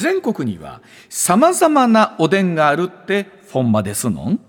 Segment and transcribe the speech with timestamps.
[0.00, 0.80] 全国には
[1.10, 4.40] さまざまなおでんがあるってフォンマですのん？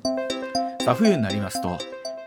[0.80, 1.78] さあ冬になりますと今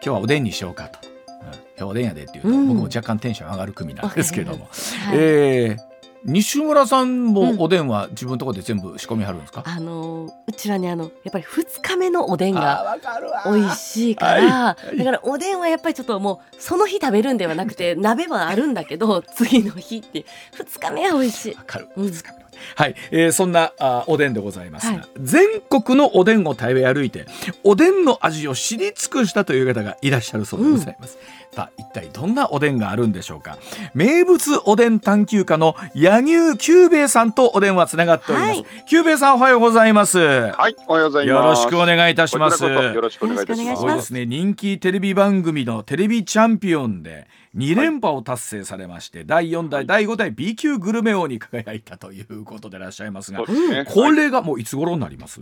[0.01, 2.69] 日はおでんにしようかと、うん、今日おでんやでっていうと、うん。
[2.69, 4.69] 僕も若干テンション上がる組なんですけども、
[5.09, 5.19] はい。
[5.19, 5.95] えー
[6.27, 14.97] 西村さんもおでんは自分のところで全部仕込みはるんですか、あのうちはねあのやっぱり二日目のおでんあが美味しいから、はい。
[14.97, 21.55] だからおでんはやっぱりちょっともうその日食べるんではなくて鍋はあるんだけど次の日って二日目は美味しい。
[21.57, 21.63] わ。
[21.67, 22.07] かる、うん。
[22.07, 22.39] 二日目。
[22.39, 22.44] の
[22.77, 25.09] はい、えーそんなあおでんでございますが、はい。
[25.21, 27.27] 全国のおでんを食べ歩いて
[27.63, 31.19] おでんの味を知り尽くしたという方がいらっしゃるそうでございます、
[31.55, 33.59] さあ一体どんなおでんがあるんでしょうか。
[33.95, 38.67] 名物おでん探求家の柳生久兵衛さんとお電話つながっております、はい。
[38.87, 40.19] 久兵衛さんおはようございます。
[40.19, 41.35] はい、おはようございます。
[41.35, 42.65] よろしくお願いいたします。
[42.65, 44.07] よろしくお願いいたします。
[44.07, 53.85] すね人気テレビ番組のテレビチャンピオンで2連覇を達成されまして、第4代、第5代 B 級グルメ王に輝いたということでいらっしゃいますがね。
[53.87, 55.41] こはいれがもういつ頃になります、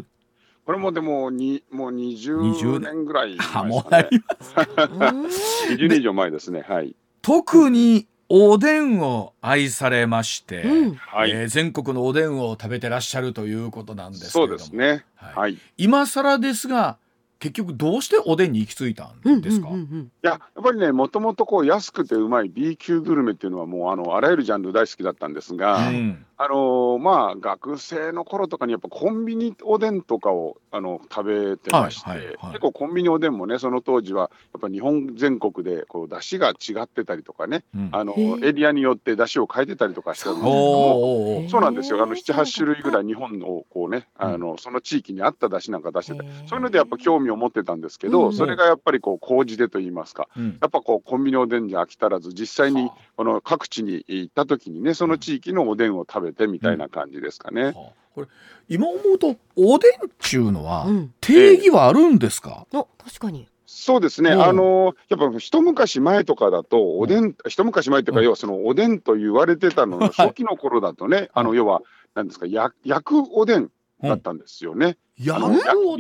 [0.66, 3.38] これもでもにもう20 20年ぐらいね。
[3.64, 4.22] もうなりうん
[5.26, 6.64] 20年以上前ですね。
[6.68, 6.94] はい。
[7.22, 11.30] 特におでんを愛されまして、うんはい。
[11.30, 15.04] えー全国のおでんを食べてらっしゃるということなんですけそうれどもですね。
[15.16, 15.54] はいはい。
[15.54, 16.98] い今更ですが
[17.42, 32.36] 結局どうしておでんに行き着いたうんんですか、うんうんや、やっぱりね、もともとこう安くてうまい B 級グルメっていうのはもうあのあらゆるジャンル大好きだったんですが、うんあのーまあ学生の頃とかにやっぱコンビニおでんとかをあの食べてまして、はいはいはい。
[32.48, 37.88] 結構コンビニおでんもねその当時はやっぱ日本全国でこう出汁が違ってたりとかね、うん。
[37.92, 40.44] あのエリアによって出汁を変えてたりとかしてるんです。
[40.44, 41.48] けども。
[41.48, 42.02] そうなんですよ。
[42.02, 48.12] あの七八種類ぐらい日本のこうね、あのその地域に合った出汁なんか出してて、そういうのでやっぱ興味を持ってたんですけうん。
[48.12, 50.58] ど、それがやっぱりこう麹でと言いますか、うん。
[50.60, 57.66] やっぱこうコンビニおでんじゃ飽き足らず、実際にはこの各地に行った時にね、その地域のおでんを食べてみたいな感じですかね。
[57.66, 57.74] はあ。
[58.16, 58.26] これ
[58.68, 61.14] 今思うとおでんっちゅうのはうん。
[61.20, 63.46] 定義はあるんですか、お確かに。
[63.64, 64.42] そうですね、うん。
[64.42, 68.24] あのやっぱ一昔前とかだと、おでん、一昔前というか、うん。
[68.24, 71.82] 要はそのおでんと言われてたのの初期の頃だとね、あの要は、
[72.16, 73.70] なんですか、焼焼くおでん
[74.02, 74.96] だったんですよね。
[75.24, 75.38] や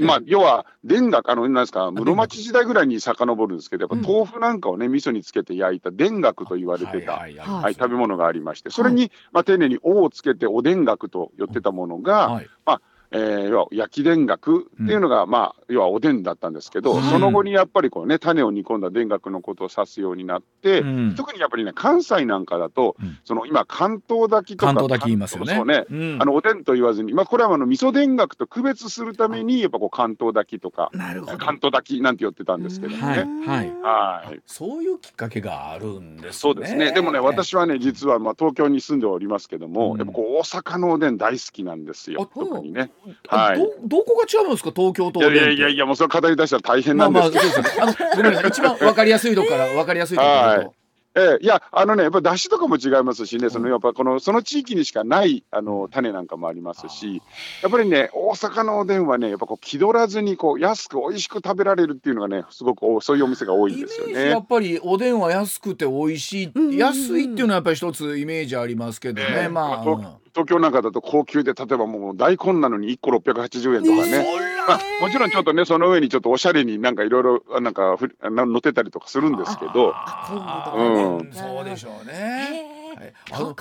[0.06, 12.48] まあ、要は、田楽、あの、なんですか、室町時代ぐらいに遡るんですけど、やっぱ豆腐なんかをね、味噌につけて焼いた田楽と言われてた、はい食べ物がありまして、それに、まあ、丁寧に「お」をつけてお田楽と言ってたものが、はい
[13.12, 21.14] えー要は焼き田楽っていうのが、まあ、要はおでんだったんですけど、はいその後にやっぱりこうね、種を煮込んだ田楽のことを指すようになって、うん。
[21.14, 23.18] 特にやっぱりね、関西なんかだと、うん。
[23.24, 25.54] その今、関東炊きとか、関東炊き言いますよね。
[25.54, 26.22] そうね、うん。
[26.22, 30.90] あのおでんと言わずに、まあ、これはあの味噌田楽と区別するために、やっぱこう関東炊きとか、
[31.38, 33.26] 関東炊きなんて言ってたんですけどもはい。
[33.26, 33.46] ね。
[33.46, 33.72] はい。
[33.82, 34.40] はい。
[34.46, 36.32] そういうきっかけがあるんですね。
[36.32, 36.92] そうですね。
[36.92, 39.98] でもね、私はね、実はまあ東京に住んでおりますけども、うん。
[39.98, 42.22] やっぱこう大阪のおでん大好きなんですよ。
[42.22, 42.90] あ特にね。
[43.28, 43.58] あはい。
[43.58, 44.72] どどこが違うんですか？
[44.74, 47.54] 東京といやいやいやいや、もうそれ語り出したら大変まあなんです。
[47.54, 47.62] けど。
[47.62, 48.06] まあそうですね。
[48.06, 48.50] あのごめんなさい。
[48.50, 50.74] 一番わかりやすいとこからわかりやすいとこから言うと
[51.14, 57.20] ええいや、あのね、やっぱ出汁とかも違いますしね、そのやっぱこのその地域にしかないあの種なんかもありますし、
[57.62, 64.40] やっぱりね、大阪のおでんはね、やっぱこう気取らずにこう安く美味しく食べられるっていうのがね、すごくおそういうお店が多いんですよージやね。
[64.40, 66.62] っぱりおでんは安くて美味しい、うん。
[66.62, 69.48] うんうん安いっていうのはやっぱり一つイメージありますけどね、ええ。
[69.50, 74.26] まあ、まあうん東京なんかだと高級で、例えばもう大根なのに1個680円とかね。
[74.66, 79.94] まあ、 もちろんちょっとね、その上にちょっとおしゃれになんかいろいろなんかふな乗ってたりとかするんですけど、
[81.32, 82.12] そうでしょうね。
[82.98, 83.02] へ
[83.42, 83.54] はい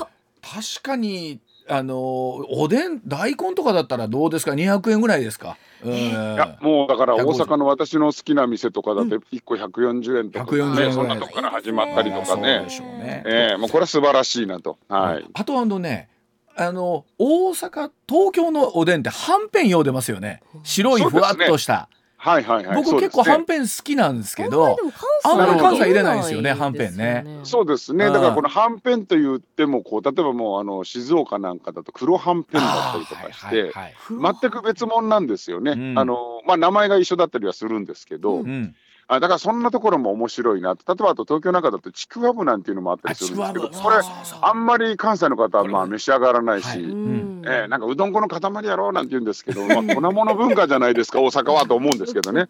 [0.43, 1.39] 確かに
[1.69, 5.55] あのおでん大根とかだったらどうですか？200円ぐらいですか？
[5.83, 12.69] うんいやもうだから大150阪の私の好きな店とかだと1個140円とか、140円ぐらね、いそんなとこから始まったりとかそうねで。
[12.71, 13.23] しょうね。
[13.25, 14.77] ええもうこれは素晴らしいなと。
[14.89, 15.25] はい。
[15.33, 16.09] あとあのね
[16.55, 20.41] あの大阪東京のおでんってはんぺんよう出ますよね。
[20.63, 22.75] 白いふわっとした、はいはいはい。
[22.75, 24.77] 僕結構はんんぺん好きなんですけど
[25.23, 27.25] あんまり関西入れないですよねはんぺんね。
[27.43, 28.05] そうですね。
[28.05, 28.13] うん。
[28.13, 33.45] だからこのはんぺんと言ってもこう例えばもうあの静岡なんかだと黒はんぺんだったりとかして。
[33.45, 33.93] はいはいはい
[34.41, 35.99] 全く別物なんですよね、うん。
[35.99, 38.75] あのまあ、名前が一緒だったりはするんですけど、うんうん
[39.13, 40.77] あだからそんなところも面白いな。
[40.77, 46.83] と、例えばあと東京なんかだとちくわぶなんていうのもあったありするんですけど、これ、そうそうそうあんまり関西の方はまあ召し上がらないし、はい。
[46.83, 47.41] うん。
[47.45, 52.47] えーなんかうどん粉の塊やろうなんて言うんですけど、まあ、粉物文化じゃないですか、 大阪はと思うんですけどね。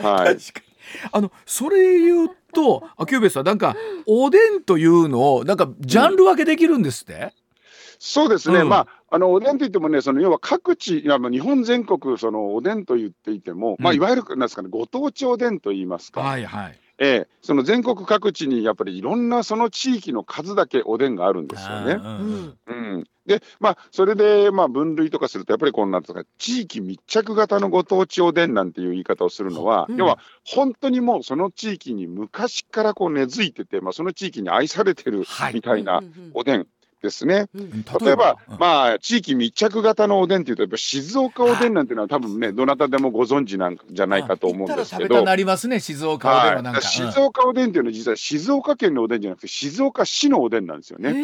[0.00, 0.74] はい、確かに。
[1.10, 3.74] あのそれ言うとあキューベさんなんか
[4.06, 7.32] おでんというのをなんかジャンル分けできるんですって、
[7.98, 8.68] そうですね、うん。
[8.68, 13.96] まあ、あのおでんといってもね、その要は各地、日本全国、そのおでんと言っていても、まあ、うん。
[13.96, 16.80] いわゆるなんですかね、ご当地おでんと言いますか、はいはい。
[16.98, 17.28] ええ。
[17.40, 21.92] その全国各地にやっぱりいろんなその地域の数だけおでんがあるんですよね。
[21.92, 22.58] ううんん。
[22.66, 29.96] うん、で、まあ、それで、まあ、分類とかすると、やっぱりこんなんですか、地域密着型のご当地おでんなんていう言い方をするのは、うん。
[29.96, 35.54] 要は、本当にもうその地域に昔からこう根付いてて、まあ、その地域に愛されてるはい。
[35.54, 36.30] みたいなうんうん。
[36.34, 36.66] おでん
[37.04, 37.48] ですね。
[38.00, 38.58] 例えば、うん。
[38.58, 45.22] まあ、地域密着型のおでんっていうと、やっぱ静岡おでんなんていうのは、多分ね、どなたでもご存知なんじゃないかと思うんですけど。
[45.22, 51.14] なりますね静岡おでんはなんか、はい、静岡おでんっていうのは実は静岡県のおでんじゃなくて静岡市のおでんなんですよね。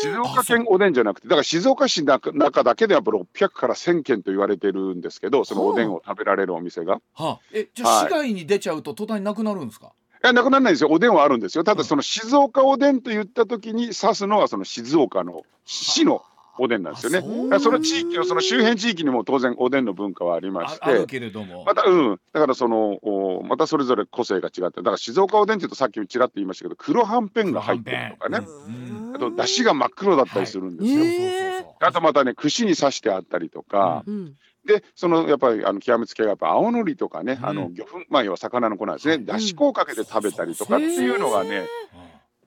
[0.00, 7.00] 静岡県おでんじゃなくてだから静岡市の中だけでやっぱ600から1000件と言われてるんですけどそのおでんを食べられるお店が。
[7.14, 8.06] はあ、えじゃあはい。
[8.06, 9.90] 市外に出ちゃうと途端になくなるんですか、い
[10.22, 10.90] やなくならないですよ。
[10.90, 11.64] おでんはあるんですよ。
[11.64, 11.78] たうん。
[11.78, 16.22] だその静岡おでんと言った時に指すのはその静岡の市の
[16.60, 17.18] おでんなんですよね。
[17.54, 21.06] あそその地域のその周辺地域にも当然おでんの文化はありましああるて。
[21.06, 28.44] けれども、またうん、だからそのおまたそれぞれ個性が違ってだから静岡おでんっていうとさっきちらっと言いましたけど黒はんぺんが入ってるとかね。
[28.44, 29.12] うん。
[29.14, 31.00] あと出汁が真っ黒だったりするんですよ。
[31.00, 31.08] はい。
[31.10, 34.34] そうそうそうあとまたね串に刺してあったりとか、うん
[34.68, 37.46] でそのやっぱりあの極めつけがやっぱ青のりとかね、うん。
[37.46, 39.24] あの魚粉まあ要は魚の粉ですね、はい。
[39.24, 41.66] だし粉をかけて食べたりとかっていうのがね、うん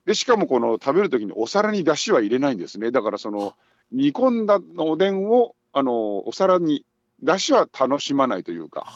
[0.04, 2.90] でしかもこの食べる時にお皿にだしは入れないんですね。
[2.90, 3.54] だからその
[3.92, 6.84] 煮込んだおでんをあのお皿に
[7.22, 8.86] だしは楽しまないというか、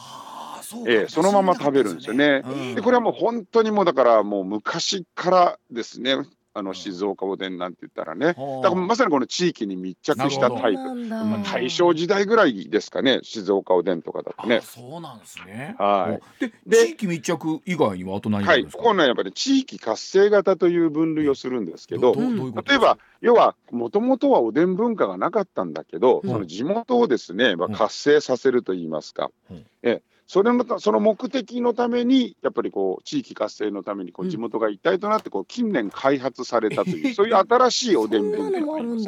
[0.61, 2.41] そええそのまま食べるんですよね。
[2.45, 6.17] うんでこれはもう本当にもうだからもう昔からですね
[6.57, 8.27] あの静岡おでんなんて言ったらね。
[8.27, 8.63] はあ。
[8.63, 10.95] だからまさにこの地域に密着したタイプ。
[10.95, 14.57] まあ大正時代ぐらいですかね静岡おでんとかだとね。
[14.57, 14.61] あ。
[14.61, 15.75] そうなんですね。
[15.77, 16.43] はい。
[16.43, 18.65] でで地域密着以外にはあと何があはい。
[18.65, 26.29] ここねやっぱり地域活性型という分類をするんですけど例えば要はもともとはおでん文化がなかったんだけど、うん。
[26.29, 27.73] その地元をですね、まあ、うん。
[27.75, 29.65] 活性させるといいますか、うん。
[29.83, 34.31] えそれのたその目的のためにやっぱりこう地域活性のためにこううん。
[34.31, 39.05] 地元が一体となってこう近年開発されたという、え そういう新しいおでん文化があります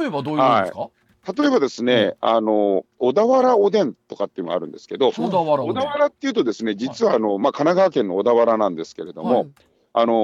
[0.00, 0.90] 例えばどういうのですか？
[1.36, 9.48] 例えばですね、あの小田原おでんとかっていうのがあるんですけど、小田原っていうとですね実はあの、まあ、神奈川県の小田原なんですけれども、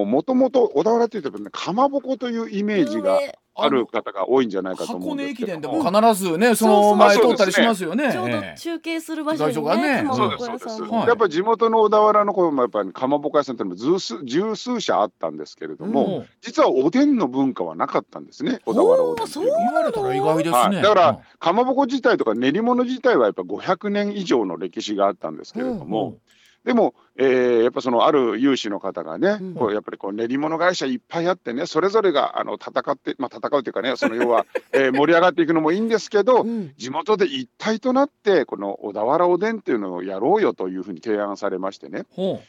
[0.07, 3.21] もともと小田原っていうと、ね、かまぼこというイメージが
[3.59, 5.69] ある方が多いんじゃないかと思うん箱根駅ですけど。
[5.69, 8.13] も伝でも必ずねその前通ったりしますよね。
[8.13, 8.59] ちょうどええ。
[8.59, 10.05] 中継する場所がね。
[10.07, 19.27] そうですそうです、やっぱり地元の小田原のこうやっぱりかまぼこ屋さんっていうのも十数十数社あったんですけれども、実はおでんの文化はなかったんですね小田原おでん。
[19.27, 20.57] 言われたら意外ですね。
[20.57, 26.19] はい、だから、かまぼこ自体とか練り物自体はやっぱ500年以上の歴史があったんですけれども、うん
[26.67, 29.55] でも、えーやっぱそのある有志の方がね、うん。
[29.55, 36.75] こうやっぱりこう練り物会社いっぱいあってねそれぞれがあの戦って、まあ、戦うというかねその要は、 えー盛り上がっていくのもいいんですけど、うん。
[36.77, 42.05] 地元で一体となってこの小田原おでんっていうのをやろうよというふうに提案されましてね。
[42.11, 42.41] ほ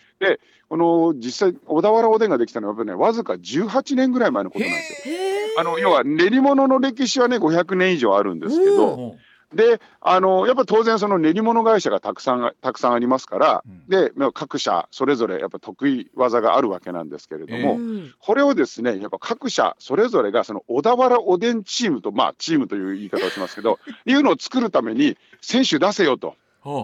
[0.68, 5.16] この実際小田原おでんができたのはやっぱりねわずか18年ぐらい前のうことなんですよ。
[5.60, 9.16] あの要は練り物の歴史はね500年以上あるんですけうど、ほ
[9.54, 13.88] であのやっぱ当然その練り物会社がたくさんたくさんありますから、うん。
[13.88, 18.14] でまあ各社それぞれやっぱ得意技があるわけなんですけれども、えうん。
[18.20, 26.36] これをですねやっぱ各社それぞれがその小田原おでんチームとまあチームという言い方をしますけど いうのを作るために選手出せよと。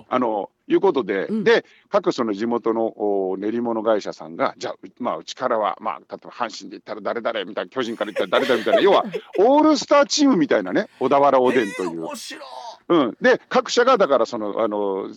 [0.08, 9.04] あのいうことで、うんで各その地元のお練り物会社さんがじゃあう,、まあ、うちからは、まあ、例えば阪神で言ったら誰々みたいな巨人から言ったら誰々みたいな要は
[9.40, 12.06] オールスターチームみたいなね小田原おでんという。
[12.06, 12.44] 面白い。
[12.88, 15.08] うん、で各社がだからそのあの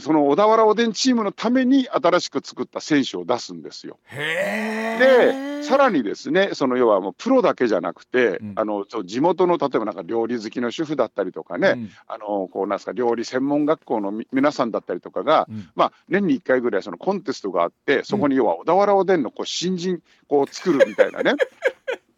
[0.00, 3.98] その小田原おでんチームのために新しく作った選手を出すんですよ。
[4.10, 21.34] でさらにですねその要はもうプロだけじゃなくて、うんあのそう地元の例えばなんか料理好きの主婦だったりとかね、うんあのこうなんすか料理専門学校のみ皆さんだったりとかが、うんまあ、年に1回ぐらいそのコンテストがあってそこに要は小田原おでんのこう新人こう作るみたいなね。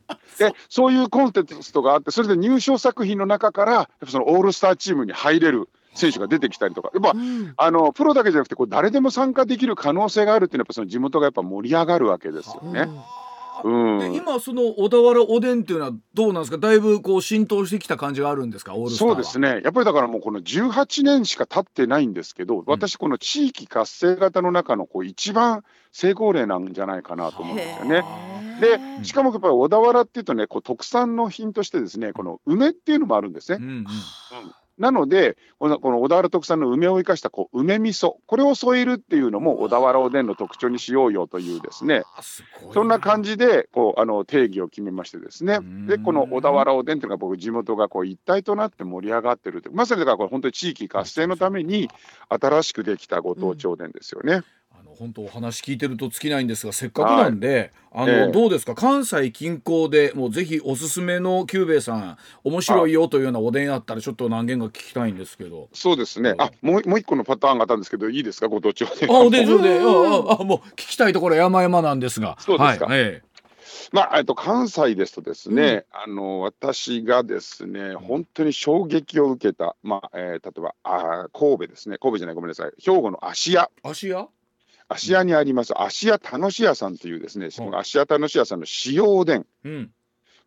[0.39, 6.91] でそういうコンテストがあってそれで入賞作品の中からやっぱそのオールスターチームに入れる選手が出てきたりとか。
[6.93, 7.55] やっぱうん。
[7.57, 12.81] あのプロだけじゃなくてこう誰でも参加できる可能性があるっていうのはやっぱその地元がやっぱ盛り上がるわけですよね。
[12.81, 12.99] うん
[13.63, 16.59] で今その小田原おでんっていうのはどうなんですか？
[16.59, 18.75] だいぶこう浸透してきた感じがあるんですか？
[18.91, 19.61] そうですね。
[19.63, 28.05] やっぱりだからもうこの18年しか経ってないんですけど、私この地域活性型の中のこう一番成功例なんじゃないかなと思うんですよね。
[28.61, 33.59] でしかもやっぱり小田原っていうとねこう特産の品としてですねこの梅っていうのもあるんですね。
[33.61, 33.65] う。
[33.65, 33.69] ん。
[33.71, 33.87] うん
[34.79, 42.03] なのでこの小田原特産の梅を生かしたこう梅味噌これを添えるっていうのも小田原おでんの特徴にしようよというですね。
[42.17, 45.55] あすごいそんな感じでこうあの定義を決めましてですね。
[45.55, 45.87] うん。
[45.87, 51.89] でこの小田原おでんというのが僕地元がこう一体となって盛り上がってるまさにだからこれ本当に地域活性のために
[52.29, 54.33] 新しくできたご当地おでんですよね。
[54.35, 54.43] あの
[54.99, 58.75] 本当お話聞いてると尽きないんですがせっかくなんで、あの、ええどうですか？
[58.75, 65.69] 関西近郊でもうぜひおすすめの久兵衛さん面白いよというようなおでんあったらちょっと何軒か聞きたいんですけど。
[65.73, 66.35] そうですね。
[66.39, 69.11] あ、もうもう一個のパターンがあったんですけど、いいですか、ご当地おでん。
[69.11, 72.37] あおでん上で、 あああもう聞きたいところ山々なんですが。
[72.41, 73.23] そうですかはい、え
[73.93, 83.71] まあ、えっと、関西ですとですね、あの、私がですね、本当に衝撃を受けた、まあ、えー例えば、あー神戸ですね、神戸じゃない、ごめんなさい、兵庫の芦屋。
[83.85, 84.27] え芦屋？
[84.89, 89.47] 芦屋にあります、芦屋楽し屋さんというですね、芦屋楽し屋さんの塩おでん。
[89.65, 89.91] うん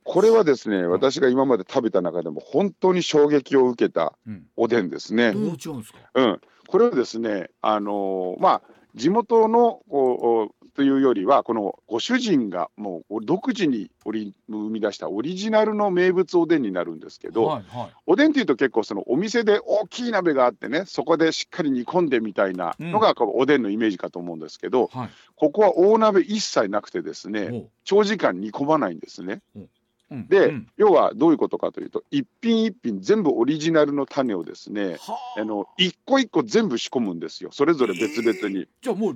[0.09, 4.45] これはですね、私が今まで食べた中でも本当に衝撃を受けたうん。
[4.55, 5.33] おでんですね。
[5.33, 5.99] どうんですか？
[6.15, 8.61] うん、これはですね、あのーまあ、
[8.95, 17.93] 地元のこうというよりは、このご主人がもう独自に織り生み出したオリジナルの名物おでんになるんですけど、はいはい。
[18.05, 25.09] おでんっていうと結構そのお店で大きい鍋があってね、そこでしっかり煮込んでみたいなのがこうおでんのイメージかと思うんですけど、はい。
[25.35, 29.41] ここは大鍋一切なくてですね、長時間煮込まないんですね。
[29.55, 29.69] うん
[30.09, 30.67] で、うん。
[30.77, 35.43] 要はどういうことかというと、一品一品全部オリジナルの種をですね、はあ。
[35.43, 38.67] の一個一個全部仕込むんですよ、それぞれ別々に。
[38.81, 39.15] じゃあもう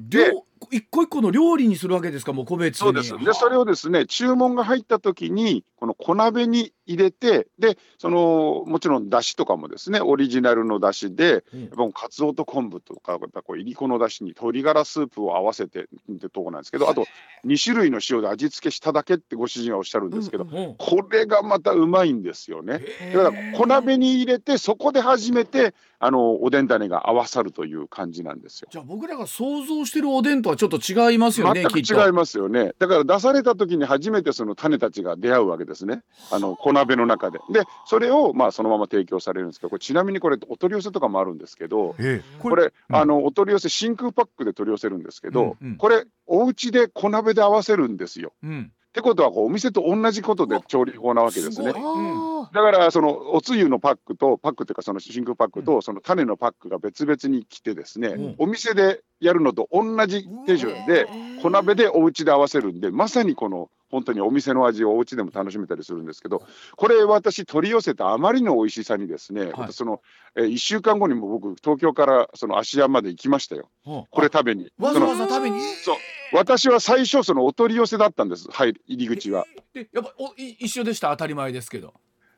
[0.69, 2.33] 一個一個の料理にするわけですか？
[2.33, 2.79] もう個別に。
[2.79, 3.17] そうです。
[3.17, 11.61] で、それをですね、注文が入った時に、この小鍋に入れて、で、その、もちろん出汁とかもですね、オリジナルの出汁で、うん。
[11.61, 17.05] やっぱもうカツオと昆布とか、やっぱこういりこの出汁に鶏ガラスープを合わせてってとこなんですけど、あと
[17.45, 22.81] 2種類の塩で味付けしただけってご主人はおっしゃるんですけど、うんうんこれがまたうまいんですよね。
[22.99, 28.69] へだから小鍋に入れて、そこで初めて、あの、おでん種が合わさるという感じなんですよ。
[28.71, 31.61] じゃあ僕らが想像してるおでんとはちょっと違いますよね。
[31.61, 32.71] 全く違いますよね。
[32.79, 36.01] だから出された時に初めてその種たちが出会うわけですね。
[36.31, 37.37] あの小鍋の中で。
[37.51, 48.33] で、それをまあそのまま提供されるんですけど、これちなみにこれお取り寄せとかもあるんですけど、ええこれ、うんあのお取り寄せ真空パックで取り寄せるんですけど、うんうんこれお家で小鍋で合わせるんですよ。
[48.41, 48.71] うん。
[48.91, 51.71] ってことはこうお店と同じことで調理法なわけですね。
[51.71, 52.53] す。
[52.53, 58.35] だからそのおつゆのパックとパックっていうかその真空パックとその種のパックが別々に来てですね、うん。
[58.37, 61.07] お店でやるのと同じ手順で
[61.41, 66.43] 小鍋でお家で合わせるんでまさにこの本当にお店の味をお家でも楽しめたりするんですけど
[66.75, 69.73] これ私取り寄せたあまりの美味しさにですね、はい。
[69.73, 70.01] その
[70.35, 73.69] え1週間後にも僕東京からその芦屋まで行きましたよ。
[73.85, 74.69] はこれ食べに。
[74.77, 75.61] わざわざ食べに？
[75.61, 75.95] そう
[76.33, 79.45] 私は最初そのお取り寄せだったんです入り入り口は。
[79.73, 81.09] でやっぱおい一緒でした？
[81.09, 81.93] 当たり前ですけど。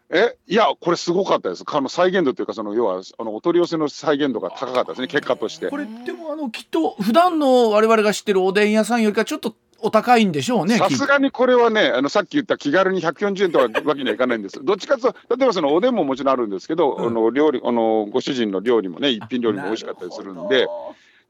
[0.10, 1.64] えいや、これすごかったです。
[1.66, 5.78] あの再現度というか、その要はあのお取り寄せの再現度が高かったですね、結果としてこ。
[5.78, 10.78] れでもあのきっと普段の我々が知ってるおでん屋さんよりかちょっとお高いんでしょうね。
[10.78, 14.60] さすがにこれはね、あのさっき言った気軽に140円とはわけにはいかないんです。
[14.64, 20.68] どっちかというと、例えばそのおでんももちろんあるんですけど、うんあの料理あのご主人の料理もね、一品料理も美味しかったりするんで、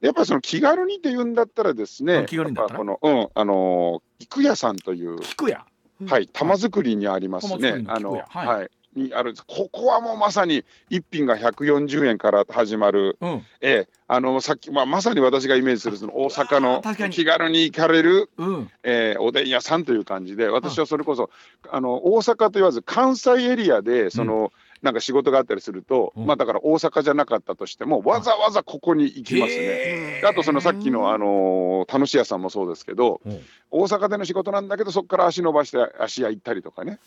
[0.03, 5.65] やっぱりその気軽にって言うんだったらですね、あ気軽にだったこの、うん、あの菊屋さんという、聞くや。
[6.07, 7.85] はい、玉造りにありますね。
[7.87, 8.25] あの、菊屋。
[8.27, 8.47] はい。
[8.47, 8.71] はい。
[8.95, 13.45] にあるここはもうまさに一品が140円から始まる、うん。
[13.61, 18.71] ええ、あのさっき、まあ、まさに私がイメージするその大阪の気軽に行かれる、うん。
[18.83, 21.29] えーおでん屋さんという感じで私はそれこそ
[21.71, 24.51] あの大阪と言わず関西エリアでその、
[24.83, 26.25] なんか仕事があったりすると、うん。
[26.27, 30.21] まあだから大阪じゃなかったとしてもわざわざここに行きますね。
[30.29, 33.39] あとそのさっきの、あのー楽し屋さんもそうですけど、うん。
[33.71, 36.99] 大阪での仕事なんだけどそこから足伸ばして足屋行ったりとかね。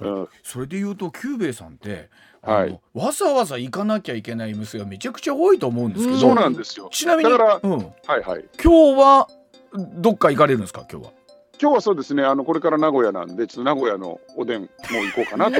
[0.00, 0.28] うん。
[0.42, 2.08] それで言うと久兵衛さんって、
[2.42, 2.80] はい。
[2.94, 6.88] わざわざ行かなきゃいけない店がめちゃくちゃ多いと思うんですけど、そうなんですよ。
[6.92, 7.84] ちなみにだからうん、は
[8.18, 8.44] いはい。
[8.62, 9.28] 今日は
[9.74, 10.86] どっか行かれるんですか？
[10.90, 11.12] 今日は。
[11.58, 12.22] 今日はそうですね。
[12.22, 15.52] あのこれから名古屋なんでちょっと名古屋のおでんも行こうかなと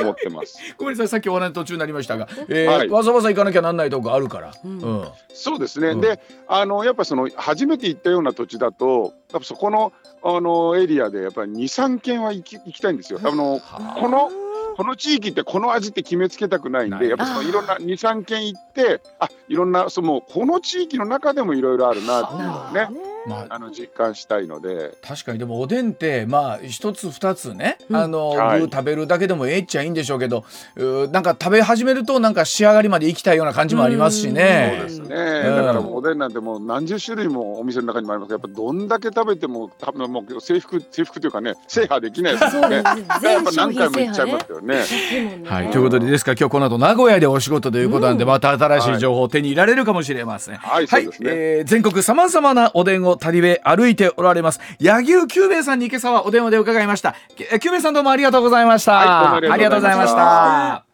[0.00, 0.58] 思ってます。
[0.78, 2.88] ごめんなさいさっきお話途中になりましたが、えーはい。
[2.88, 4.52] わざわざ行かなきゃなんないとこあるから。
[4.64, 4.78] うん。
[4.78, 5.08] うん。
[5.32, 6.00] そうですね、うん。
[6.00, 13.20] であのやっぱその初めて行ったような土地だとやっぱそこのあのエリアでやっぱり23軒は行き行きたいんですよ。
[13.22, 13.60] あの
[13.98, 14.30] この
[14.76, 24.96] この地域ってこの味って決めつけたくないんでやっぱそのいろんな23軒行ってあいろんなそのこの地域の中でもいろいろあるなっていうねまああの実感したいので。
[25.02, 27.96] 確かにでもおでんってまあ一つ二つね、うん。
[27.96, 28.60] あの、はい。
[28.60, 30.44] 具食べるだけでもええっちゃいいんでしょうけど
[30.76, 34.88] うーなんか食べ始めるとなんか仕上がりまで行きたいような感じもありますしそうねで。
[34.88, 42.82] すね、だからもうおでんなんてもう何十種類もお店の中にもありますけどやっぱどんだけ食べても多分もう制服制服というかね制覇できないですよね。
[42.84, 43.22] そうです。
[43.22, 45.42] ねやっ全商ぱ何回品制覇ねも行っちゃいますよね。
[45.44, 50.56] はい、ということでですから今日この後名古屋でお仕事ということなんで、また新しい情報を手に入れられるかもしれません。
[50.56, 51.30] はいそうですね。
[51.32, 57.14] えー全国さまざまなおでんを旅べ歩いておられます柳生久兵衛さんに今朝はお電話で伺いました。
[57.38, 58.92] えー久兵衛さんどうもありがとうございました。
[58.92, 59.06] はい
[59.42, 60.91] どうもありがとうございましたありがとうございました